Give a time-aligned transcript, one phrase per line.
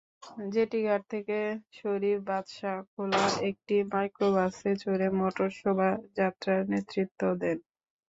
[0.53, 1.37] জেটিঘাট থেকে
[1.73, 7.57] শরীফ বাদশাহ খোলা একটি মাইক্রোবাসে চড়ে মোটর শোভাযাত্রার নেতৃত্ব দেন।